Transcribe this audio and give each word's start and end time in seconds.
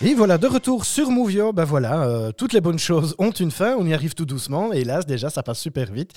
Et 0.00 0.14
voilà, 0.14 0.38
de 0.38 0.46
retour 0.46 0.84
sur 0.84 1.10
Movio, 1.10 1.52
ben 1.52 1.64
voilà, 1.64 2.02
euh, 2.04 2.30
toutes 2.30 2.52
les 2.52 2.60
bonnes 2.60 2.78
choses 2.78 3.16
ont 3.18 3.32
une 3.32 3.50
fin, 3.50 3.74
on 3.76 3.84
y 3.84 3.92
arrive 3.92 4.14
tout 4.14 4.24
doucement, 4.24 4.72
et 4.72 4.78
hélas, 4.82 5.06
déjà, 5.06 5.28
ça 5.28 5.42
passe 5.42 5.58
super 5.58 5.90
vite. 5.92 6.12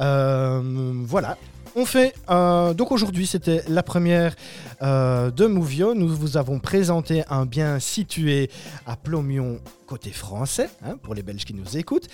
Euh, 0.00 0.92
voilà. 1.04 1.36
On 1.76 1.84
fait 1.84 2.14
euh, 2.30 2.72
donc 2.72 2.90
aujourd'hui 2.92 3.26
c'était 3.26 3.62
la 3.68 3.82
première 3.82 4.34
de 4.80 5.46
Movio. 5.46 5.94
Nous 5.94 6.08
vous 6.08 6.36
avons 6.38 6.58
présenté 6.58 7.22
un 7.28 7.44
bien 7.44 7.78
situé 7.78 8.50
à 8.86 8.96
Plomion 8.96 9.60
côté 9.86 10.10
français 10.10 10.70
hein, 10.82 10.96
pour 11.00 11.14
les 11.14 11.22
Belges 11.22 11.44
qui 11.44 11.52
nous 11.54 11.76
écoutent. 11.76 12.08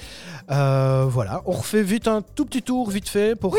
Voilà, 0.48 1.41
on 1.46 1.52
refait 1.52 1.84
vite 1.84 2.08
un 2.08 2.20
tout 2.20 2.44
petit 2.44 2.62
tour 2.62 2.91
vite 2.91 3.08
fait 3.08 3.36
pour 3.36 3.56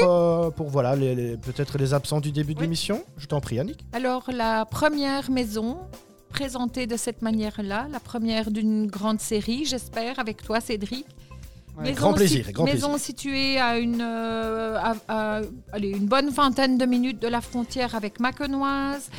pour 0.56 0.68
voilà 0.70 0.96
les, 0.98 1.16
les- 1.16 1.38
peut-être 1.38 1.78
les 1.78 1.94
absents 1.94 2.20
du 2.20 2.32
début 2.34 2.54
de 2.56 2.62
l'émission. 2.62 3.02
Je 3.18 3.26
t'en 3.26 3.40
prie 3.40 3.58
Annick. 3.60 3.80
Alors, 3.94 4.26
la 4.32 4.66
première 4.66 5.32
maison 5.32 5.78
présentée 6.40 6.86
de 6.86 6.98
cette 6.98 7.22
manière-là, 7.22 7.88
la 7.90 8.00
première 8.02 8.52
d'une 8.52 8.88
grande 8.88 9.22
série, 9.22 9.64
j'espère, 9.64 10.20
avec 10.20 10.44
toi, 10.44 10.60
Cédric. 10.60 11.06
Ouais, 11.78 11.94
grand 11.94 12.14
plaisir, 12.14 12.52
grand 12.52 12.66
maison 12.66 12.90
plaisir. 12.92 13.06
située 13.06 13.58
à 13.58 13.78
une, 13.80 14.02
euh, 14.02 14.78
à- 14.78 14.96
à- 15.08 15.42
allez, 15.72 15.90
une 15.92 16.08
bonne 16.08 16.30
vingtaine 16.30 16.78
de 16.78 16.86
minutes 16.86 17.22
de 17.22 17.28
la 17.30 17.40
frontière 17.42 17.96
avec 17.96 18.20
Macenoise, 18.20 19.10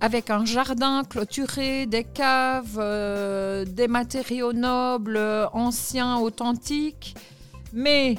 avec 0.00 0.30
un 0.30 0.44
jardin 0.44 1.02
clôturé, 1.04 1.86
des 1.86 2.02
caves, 2.04 2.76
euh, 2.78 3.64
des 3.64 3.86
matériaux 3.88 4.52
nobles, 4.52 5.16
euh, 5.16 5.46
anciens, 5.52 6.18
authentiques, 6.18 7.14
mais 7.72 8.16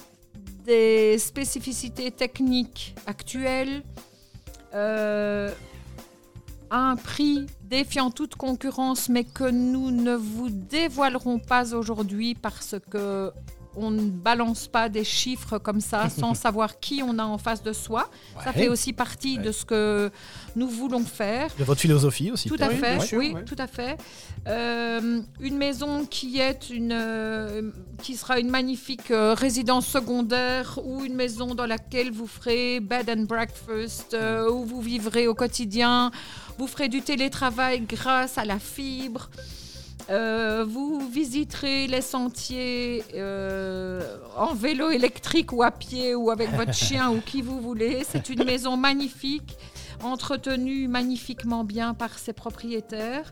des 0.65 1.17
spécificités 1.17 2.11
techniques 2.11 2.95
actuelles, 3.05 3.81
euh, 4.73 5.51
un 6.71 6.95
prix 6.95 7.45
défiant 7.63 8.11
toute 8.11 8.35
concurrence, 8.35 9.09
mais 9.09 9.23
que 9.23 9.49
nous 9.49 9.91
ne 9.91 10.15
vous 10.15 10.49
dévoilerons 10.49 11.39
pas 11.39 11.73
aujourd'hui 11.73 12.35
parce 12.35 12.75
que 12.89 13.31
on 13.75 13.91
ne 13.91 14.09
balance 14.09 14.67
pas 14.67 14.89
des 14.89 15.03
chiffres 15.03 15.57
comme 15.57 15.81
ça 15.81 16.09
sans 16.19 16.33
savoir 16.33 16.79
qui 16.79 17.01
on 17.03 17.17
a 17.19 17.23
en 17.23 17.37
face 17.37 17.63
de 17.63 17.73
soi. 17.73 18.09
Ça 18.43 18.53
fait 18.53 18.67
aussi 18.67 18.93
partie 18.93 19.37
de 19.37 19.51
ce 19.51 19.65
que 19.65 20.11
nous 20.55 20.67
voulons 20.67 21.05
faire. 21.05 21.49
De 21.57 21.63
votre 21.63 21.81
philosophie 21.81 22.31
aussi. 22.31 22.49
Tout 22.49 22.57
à 22.59 22.69
fait, 22.69 22.97
oui, 23.15 23.33
ouais. 23.33 23.43
tout 23.45 23.55
à 23.57 23.67
fait. 23.67 23.97
Euh, 24.47 25.21
une 25.39 25.57
maison 25.57 26.05
qui 26.05 26.39
est 26.39 26.69
une, 26.69 26.93
euh, 26.93 27.71
qui 28.01 28.15
sera 28.15 28.39
une 28.39 28.49
magnifique 28.49 29.11
euh, 29.11 29.33
résidence 29.33 29.87
secondaire 29.87 30.79
ou 30.83 31.03
une 31.03 31.15
maison 31.15 31.55
dans 31.55 31.65
laquelle 31.65 32.11
vous 32.11 32.27
ferez 32.27 32.79
bed 32.79 33.09
and 33.09 33.23
breakfast, 33.23 34.13
euh, 34.13 34.49
où 34.49 34.65
vous 34.65 34.81
vivrez 34.81 35.27
au 35.27 35.35
quotidien, 35.35 36.11
vous 36.57 36.67
ferez 36.67 36.89
du 36.89 37.01
télétravail 37.01 37.81
grâce 37.81 38.37
à 38.37 38.45
la 38.45 38.59
fibre. 38.59 39.29
Euh, 40.09 40.65
vous 40.67 41.07
visiterez 41.07 41.85
les 41.85 42.01
sentiers 42.01 43.03
euh, 43.13 44.17
en 44.35 44.55
vélo 44.55 44.89
électrique 44.89 45.53
ou 45.53 45.61
à 45.61 45.69
pied 45.69 46.15
ou 46.15 46.31
avec 46.31 46.49
votre 46.51 46.73
chien 46.85 47.11
ou 47.11 47.21
qui 47.21 47.41
vous 47.41 47.61
voulez. 47.61 48.03
C'est 48.09 48.29
une 48.29 48.43
maison 48.43 48.75
magnifique, 48.75 49.55
entretenue 50.01 50.87
magnifiquement 50.87 51.63
bien 51.63 51.93
par 51.93 52.17
ses 52.17 52.33
propriétaires 52.33 53.31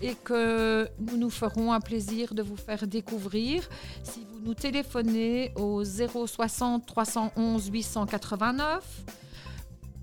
et 0.00 0.14
que 0.14 0.88
nous 0.98 1.16
nous 1.18 1.30
ferons 1.30 1.72
un 1.72 1.80
plaisir 1.80 2.34
de 2.34 2.42
vous 2.42 2.56
faire 2.56 2.86
découvrir 2.86 3.68
si 4.02 4.26
vous 4.30 4.40
nous 4.44 4.54
téléphonez 4.54 5.52
au 5.56 5.84
060 5.84 6.86
311 6.86 7.68
889. 7.70 8.84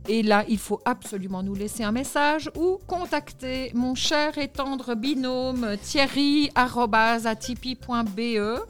Et 0.10 0.22
là, 0.22 0.44
il 0.50 0.58
faut 0.58 0.82
absolument 0.84 1.44
nous 1.44 1.56
laisser 1.56 1.84
un 1.84 1.94
message 1.94 2.52
ou 2.56 2.78
contacter 2.88 3.72
mon 3.74 3.96
cher 3.96 4.38
et 4.38 4.50
tendre 4.50 4.96
binôme 4.96 5.78
thierry.atipi.be. 5.82 8.62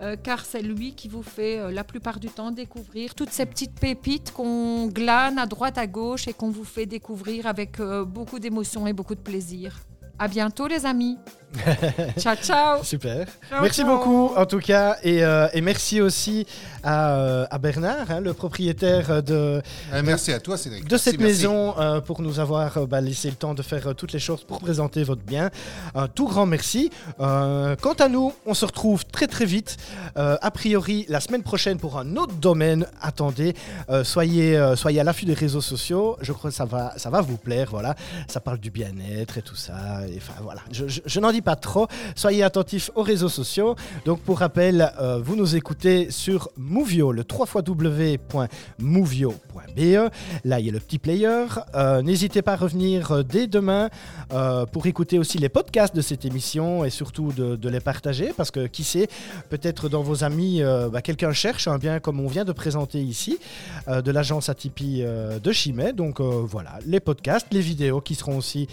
euh, 0.00 0.16
car 0.22 0.44
c'est 0.44 0.62
lui 0.62 0.94
qui 0.94 1.08
vous 1.08 1.22
fait 1.22 1.58
euh, 1.58 1.70
la 1.70 1.84
plupart 1.84 2.20
du 2.20 2.28
temps 2.28 2.50
découvrir 2.50 3.14
toutes 3.14 3.30
ces 3.30 3.44
petites 3.44 3.78
pépites 3.78 4.32
qu'on 4.32 4.86
glane 4.86 5.38
à 5.38 5.46
droite 5.46 5.76
à 5.76 5.86
gauche 5.86 6.26
et 6.26 6.32
qu'on 6.32 6.50
vous 6.50 6.64
fait 6.64 6.86
découvrir 6.86 7.46
avec 7.46 7.78
euh, 7.78 8.04
beaucoup 8.04 8.38
d'émotion 8.38 8.86
et 8.86 8.94
beaucoup 8.94 9.14
de 9.14 9.20
plaisir. 9.20 9.78
À 10.18 10.28
bientôt 10.28 10.66
les 10.66 10.86
amis. 10.86 11.18
ciao 12.18 12.34
ciao. 12.34 12.82
Super. 12.82 13.26
Ciao, 13.48 13.62
merci 13.62 13.82
ciao. 13.82 13.96
beaucoup 13.96 14.34
en 14.36 14.44
tout 14.44 14.58
cas 14.58 14.96
et, 15.04 15.24
euh, 15.24 15.46
et 15.52 15.60
merci 15.60 16.00
aussi 16.00 16.48
à, 16.82 17.14
euh, 17.16 17.46
à 17.48 17.58
Bernard, 17.58 18.10
hein, 18.10 18.20
le 18.20 18.34
propriétaire 18.34 19.22
de, 19.22 19.62
Euh, 19.92 20.02
merci 20.04 20.32
à 20.32 20.40
toi, 20.40 20.56
Cédric. 20.58 20.82
de 20.84 20.88
Merci, 20.90 21.04
cette 21.10 21.20
merci. 21.20 21.36
maison 21.42 21.78
euh, 21.78 22.00
pour 22.00 22.22
nous 22.22 22.40
avoir 22.40 22.76
euh, 22.78 22.86
bah, 22.86 23.00
laissé 23.00 23.30
le 23.30 23.36
temps 23.36 23.54
de 23.54 23.62
faire 23.62 23.86
euh, 23.86 23.94
toutes 23.94 24.12
les 24.12 24.18
choses 24.18 24.42
pour 24.42 24.58
présenter 24.58 25.04
votre 25.04 25.22
bien. 25.22 25.50
Un 25.94 26.08
tout 26.08 26.26
grand 26.26 26.44
merci. 26.44 26.90
Euh, 27.20 27.76
quant 27.80 27.92
à 27.94 28.08
nous, 28.08 28.32
on 28.46 28.54
se 28.54 28.64
retrouve 28.66 29.04
très 29.06 29.28
très 29.28 29.44
vite, 29.46 29.76
euh, 30.16 30.36
a 30.42 30.50
priori 30.50 31.06
la 31.08 31.20
semaine 31.20 31.44
prochaine 31.44 31.78
pour 31.78 31.98
un 32.00 32.16
autre 32.16 32.34
domaine. 32.34 32.84
Attendez, 33.00 33.54
euh, 33.90 34.02
soyez, 34.02 34.56
euh, 34.56 34.74
soyez 34.74 34.98
à 34.98 35.04
l'affût 35.04 35.24
des 35.24 35.34
réseaux 35.34 35.60
sociaux. 35.60 36.16
Je 36.20 36.32
crois 36.32 36.50
que 36.50 36.56
ça 36.56 36.64
va, 36.64 36.92
ça 36.96 37.10
va 37.10 37.20
vous 37.20 37.36
plaire. 37.36 37.68
Voilà, 37.70 37.94
ça 38.26 38.40
parle 38.40 38.58
du 38.58 38.70
bien-être 38.72 39.38
et 39.38 39.42
tout 39.42 39.54
ça. 39.56 40.00
Voilà, 40.42 40.60
je, 40.70 40.84
je- 40.88 41.20
n'en 41.20 41.32
dis 41.32 41.42
pas 41.42 41.56
trop. 41.56 41.86
Soyez 42.16 42.42
attentifs 42.42 42.90
aux 42.94 43.02
réseaux 43.02 43.28
sociaux. 43.28 43.76
Donc 44.04 44.20
pour 44.20 44.38
rappel, 44.40 44.92
euh, 45.00 45.18
vous 45.22 45.36
nous 45.36 45.56
écoutez 45.56 46.10
sur 46.10 46.50
Movio, 46.56 47.12
le 47.12 47.24
3 47.24 47.46
www.movio.be. 47.66 50.10
Là, 50.44 50.60
il 50.60 50.66
y 50.66 50.68
a 50.68 50.72
le 50.72 50.80
petit 50.80 50.98
player. 50.98 51.46
Euh, 51.74 52.02
N'hésitez 52.02 52.42
pas 52.42 52.52
à 52.52 52.56
revenir 52.56 53.12
euh, 53.12 53.22
dès 53.22 53.46
demain 53.46 53.88
pour 54.72 54.86
écouter 54.86 55.18
aussi 55.18 55.38
les 55.38 55.48
podcasts 55.48 55.94
de 55.94 56.00
cette 56.00 56.24
émission 56.24 56.84
et 56.84 56.90
surtout 56.90 57.30
de, 57.32 57.68
les 57.68 57.78
partager 57.80 58.32
parce 58.36 58.50
que 58.50 58.66
qui 58.66 58.82
sait, 58.84 59.06
peut-être 59.48 59.88
dans 59.88 60.02
vos 60.02 60.24
amis, 60.24 60.60
bah, 60.92 61.02
quelqu'un 61.02 61.32
cherche 61.32 61.68
un 61.68 61.78
bien 61.78 62.00
comme 62.00 62.18
on 62.20 62.26
vient 62.26 62.44
de 62.44 62.50
présenter 62.52 63.00
ici 63.00 63.38
de 63.88 64.10
l'agence 64.10 64.48
Atipi 64.48 65.02
de 65.02 65.52
Chimay. 65.52 65.92
Donc 65.92 66.20
voilà, 66.20 66.78
les 66.86 66.98
podcasts, 67.00 67.46
les 67.52 67.60
vidéos 67.60 68.00
qui 68.00 68.14
seront 68.16 68.38
aussi 68.38 68.66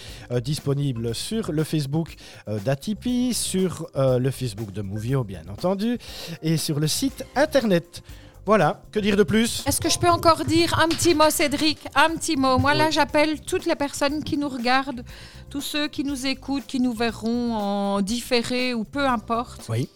disponibles 0.44 1.14
sur 1.22 1.52
le 1.52 1.64
Facebook 1.64 2.16
euh, 2.48 2.60
d'Atipi, 2.60 3.34
sur 3.34 3.88
euh, 3.96 4.20
le 4.20 4.32
Facebook 4.32 4.72
de 4.72 4.82
Movio 4.82 5.24
bien 5.24 5.44
entendu 5.50 5.98
et 6.42 6.58
sur 6.58 6.80
le 6.80 6.88
site 6.88 7.24
internet. 7.36 8.02
Voilà, 8.44 8.82
que 8.92 9.00
dire 9.00 9.16
de 9.16 9.24
plus? 9.24 9.64
Est-ce 9.68 9.80
que 9.80 9.90
je 9.90 10.00
peux 10.00 10.10
encore 10.10 10.46
dire 10.46 10.80
un 10.80 10.90
petit 10.90 11.14
mot, 11.14 11.30
Cédric? 11.30 11.78
Un 11.94 12.16
petit 12.16 12.36
mot. 12.36 12.58
Moi, 12.58 12.74
là, 12.74 12.90
j'appelle 12.90 13.40
toutes 13.40 13.68
les 13.68 13.76
personnes 13.76 14.24
qui 14.24 14.36
nous 14.36 14.50
regardent, 14.50 15.04
tous 15.52 15.62
ceux 15.62 15.88
qui 15.88 16.04
nous 16.04 16.26
écoutent, 16.26 16.66
qui 16.66 16.80
nous 16.80 16.94
verront 16.94 17.54
en 17.54 18.02
différé 18.02 18.74
ou 18.74 18.84
peu 18.84 19.08
importe. 19.08 19.68
Oui. 19.70 19.88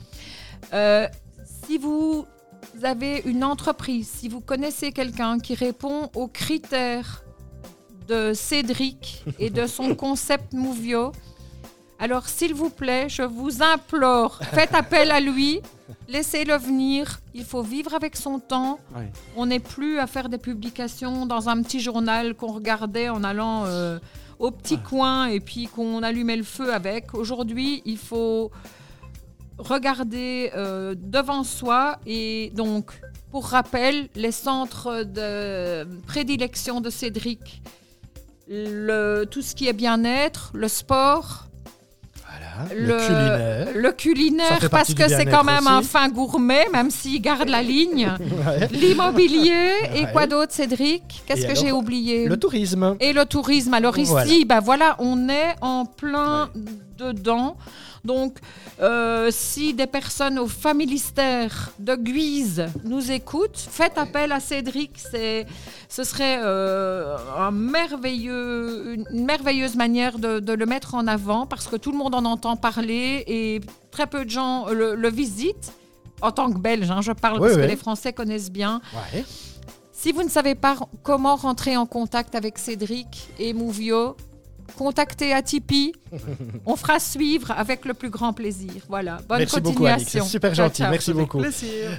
Euh, 0.74 1.08
si 1.66 1.80
vous 1.80 2.28
avez 2.84 3.24
une 3.26 3.44
entreprise, 3.44 4.08
si 4.08 4.30
vous 4.30 4.42
connaissez 4.42 4.92
quelqu'un 4.92 5.40
qui 5.40 5.56
répond 5.56 6.12
aux 6.14 6.28
critères 6.28 7.25
de 8.08 8.34
Cédric 8.34 9.24
et 9.40 9.50
de 9.50 9.68
son 9.68 9.96
concept 10.06 10.54
Movio, 10.54 11.12
alors 11.98 12.28
s'il 12.28 12.54
vous 12.54 12.70
plaît, 12.70 13.08
je 13.08 13.24
vous 13.24 13.64
implore, 13.64 14.40
faites 14.52 14.74
appel 14.74 15.12
à 15.12 15.22
lui, 15.22 15.62
laissez-le 16.10 16.56
venir. 16.58 17.22
Il 17.34 17.46
faut 17.46 17.62
vivre 17.62 17.94
avec 17.94 18.18
son 18.18 18.40
temps. 18.40 18.80
Ouais. 18.96 19.12
On 19.38 19.46
n'est 19.46 19.60
plus 19.60 20.00
à 20.00 20.08
faire 20.08 20.28
des 20.28 20.38
publications 20.38 21.26
dans 21.26 21.48
un 21.48 21.62
petit 21.62 21.80
journal 21.80 22.36
qu'on 22.36 22.52
regardait 22.52 23.08
en 23.10 23.24
allant 23.24 23.64
euh, 23.66 24.00
au 24.40 24.52
petit 24.52 24.78
coin 24.78 25.28
et 25.28 25.40
puis 25.40 25.68
qu'on 25.68 26.04
allumait 26.04 26.36
le 26.36 26.44
feu 26.44 26.74
avec. 26.74 27.14
Aujourd'hui, 27.14 27.82
il 27.86 27.98
faut 27.98 28.52
regarder 29.58 30.52
euh, 30.56 30.96
devant 30.98 31.46
soi 31.46 31.98
et 32.06 32.52
donc, 32.56 32.92
pour 33.32 33.48
rappel, 33.48 34.10
les 34.16 34.32
centres 34.32 35.04
de 35.04 35.86
prédilection 36.06 36.82
de 36.82 36.90
Cédric, 36.90 37.62
le, 38.48 39.26
tout 39.26 39.42
ce 39.42 39.56
qui 39.56 39.68
est 39.68 39.74
bien-être, 39.74 40.52
le 40.54 40.68
sport, 40.68 41.46
Voilà, 42.28 42.74
le, 42.76 42.98
culinaire. 42.98 43.68
le 43.76 43.92
culinaire, 43.92 44.70
parce 44.70 44.94
que 44.94 45.08
c'est 45.08 45.26
quand 45.26 45.44
même 45.44 45.68
un 45.68 45.82
fin 45.82 46.10
gourmet, 46.10 46.66
même 46.72 46.92
s'il 46.92 47.22
garde 47.22 47.50
la 47.50 47.62
ligne. 47.64 48.12
Ouais. 48.46 48.68
L'immobilier 48.72 49.72
et 49.96 50.06
quoi 50.12 50.28
d'autre, 50.28 50.52
Cédric? 50.54 51.24
Qu'est-ce 51.26 51.46
Et 51.46 51.48
que 51.48 51.56
j'ai 51.56 51.72
oublié? 51.72 52.28
Le 52.28 52.38
tourisme. 52.38 52.96
Et 53.00 53.14
le 53.14 53.26
tourisme. 53.26 53.74
Alors 53.74 53.98
ici, 53.98 54.12
Voilà. 54.12 54.32
ben 54.48 54.60
voilà, 54.60 54.96
on 55.00 55.28
est 55.30 55.56
en 55.62 55.86
plein 55.86 56.50
dedans. 56.98 57.58
Donc, 58.04 58.38
euh, 58.82 59.30
si 59.32 59.74
des 59.74 59.88
personnes 59.88 60.38
au 60.40 60.48
familistère 60.48 61.72
de 61.80 61.96
Guise 61.96 62.68
nous 62.84 63.12
écoutent, 63.12 63.58
faites 63.58 63.98
appel 63.98 64.32
à 64.32 64.40
Cédric. 64.40 64.92
C'est, 65.12 65.46
ce 65.90 66.04
serait 66.04 66.40
euh, 66.44 67.16
un 67.38 67.52
merveilleux, 67.52 68.94
une 69.12 69.26
merveilleuse 69.26 69.76
manière 69.76 70.20
de, 70.20 70.40
de 70.40 70.54
le 70.54 70.66
mettre 70.66 70.96
en 70.96 71.08
avant 71.08 71.46
parce 71.46 71.68
que 71.68 71.76
tout 71.76 71.92
le 71.92 71.98
monde 71.98 72.16
en 72.16 72.26
entend 72.26 72.56
parler 72.56 73.24
et 73.28 73.62
très 73.92 74.08
peu 74.08 74.26
de 74.26 74.30
gens 74.30 74.68
le, 74.70 74.96
le 74.96 75.10
visitent. 75.10 75.74
En 76.22 76.32
tant 76.32 76.50
que 76.52 76.58
Belge, 76.58 76.90
hein, 76.92 77.02
je 77.02 77.12
parle 77.12 77.36
Oui, 77.36 77.48
parce 77.48 77.56
oui. 77.56 77.62
que 77.64 77.68
les 77.68 77.76
Français 77.76 78.14
connaissent 78.14 78.52
bien. 78.52 78.82
Ouais. 79.14 79.26
Si 79.92 80.12
vous 80.12 80.24
ne 80.24 80.30
savez 80.30 80.56
pas 80.56 80.76
comment 81.04 81.36
rentrer 81.36 81.76
en 81.76 81.86
contact 81.86 82.36
avec 82.36 82.58
Cédric 82.58 83.28
et 83.40 83.54
Mouvio, 83.54 84.16
contactez 84.78 85.34
à 85.34 85.42
Tipeee. 85.42 85.94
On 86.66 86.76
fera 86.76 87.00
suivre 87.00 87.52
avec 87.52 87.86
le 87.86 87.94
plus 87.94 88.10
grand 88.10 88.34
plaisir. 88.34 88.72
Voilà. 88.90 89.18
Bonne 89.28 89.40
Merci 89.40 89.60
beaucoup, 89.62 89.76
continuation. 89.78 90.24
C'est 90.24 90.30
super 90.30 90.56
Ciao, 90.56 90.66
gentil. 90.68 90.82
ciao. 90.82 90.92
Merci 90.92 91.14
beaucoup. 91.14 91.42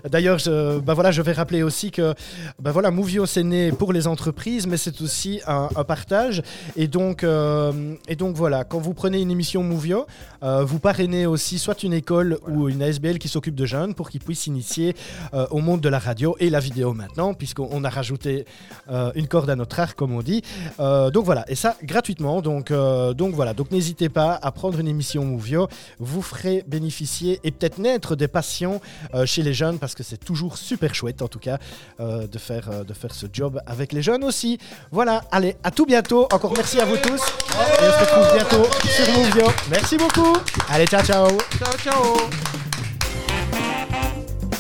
D'ailleurs, 0.09 0.39
je, 0.39 0.79
bah 0.79 0.95
voilà, 0.95 1.11
je 1.11 1.23
vais 1.23 1.33
rappeler 1.33 1.63
aussi 1.63 1.91
que 1.91 2.15
bah 2.59 2.73
voilà, 2.73 2.91
Movio 2.91 3.27
c'est 3.27 3.43
né 3.43 3.73
pour 3.73 3.93
les 3.93 4.07
entreprises, 4.07 4.67
mais 4.67 4.77
c'est 4.77 5.01
aussi 5.03 5.41
un, 5.47 5.69
un 5.75 5.85
partage. 5.85 6.43
Et 6.77 6.89
donc, 6.89 7.25
euh, 7.25 7.95
et 8.09 8.17
donc 8.17 8.37
voilà, 8.37 8.65
quand 8.65 8.79
vous 8.79 8.95
prenez 8.95 9.21
une 9.21 9.31
émission 9.31 9.63
Movio, 9.63 10.07
euh, 10.43 10.65
vous 10.65 10.79
parrainez 10.79 11.27
aussi 11.27 11.59
soit 11.59 11.83
une 11.83 11.93
école 11.93 12.39
ou 12.49 12.69
une 12.69 12.83
ASBL 12.83 13.19
qui 13.19 13.29
s'occupe 13.29 13.55
de 13.55 13.67
jeunes 13.67 13.95
pour 13.95 14.11
qu'ils 14.11 14.21
puissent 14.21 14.41
s'initier 14.41 14.95
euh, 15.35 15.47
au 15.51 15.59
monde 15.59 15.81
de 15.81 15.89
la 15.89 15.99
radio 15.99 16.37
et 16.41 16.51
la 16.51 16.61
vidéo 16.61 16.93
maintenant, 16.95 17.35
puisqu'on 17.35 17.85
a 17.85 17.91
rajouté 17.91 18.47
euh, 18.91 19.11
une 19.15 19.27
corde 19.29 19.51
à 19.51 19.57
notre 19.57 19.79
arc, 19.81 19.97
comme 19.97 20.13
on 20.13 20.23
dit. 20.23 20.43
Euh, 20.81 21.11
donc 21.11 21.25
voilà, 21.25 21.45
et 21.49 21.55
ça 21.55 21.77
gratuitement. 21.83 22.41
Donc, 22.43 22.56
euh, 22.71 23.15
donc 23.15 23.35
voilà, 23.35 23.55
donc 23.55 23.71
n'hésitez 23.71 24.09
pas 24.09 24.39
à 24.41 24.51
prendre 24.53 24.79
une 24.79 24.89
émission 24.89 25.25
Movio, 25.25 25.69
vous 25.99 26.23
ferez 26.23 26.65
bénéficier 26.67 27.41
et 27.45 27.51
peut-être 27.51 27.79
naître 27.79 28.17
des 28.17 28.29
passions 28.29 28.81
euh, 29.15 29.27
chez 29.27 29.43
les 29.43 29.55
jeunes 29.55 29.79
parce 29.79 29.95
que 29.95 30.03
c'est 30.03 30.17
toujours 30.17 30.57
super 30.57 30.95
chouette 30.95 31.23
en 31.23 31.29
tout 31.29 31.39
cas 31.39 31.59
euh, 32.01 32.27
de, 32.27 32.39
faire, 32.39 32.85
de 32.85 32.95
faire 32.95 33.15
ce 33.15 33.27
job 33.33 33.61
avec 33.67 33.93
les 33.93 34.03
jeunes 34.03 34.25
aussi. 34.25 34.59
Voilà, 34.91 35.23
allez, 35.31 35.57
à 35.65 35.71
tout 35.71 35.87
bientôt. 35.87 36.29
Encore 36.33 36.53
merci 36.57 36.81
à 36.81 36.85
vous 36.85 36.97
tous 36.97 37.21
et 37.21 37.83
on 37.83 37.93
se 37.93 38.01
retrouve 38.01 38.35
bientôt 38.35 38.69
sur 38.89 39.13
Movio. 39.13 39.53
Merci 39.71 39.97
beaucoup. 39.97 40.37
Allez, 40.71 40.87
ciao 40.87 41.03
ciao. 41.05 41.29
Ciao, 41.59 41.77
ciao. 41.79 42.17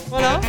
Voilà. 0.08 0.40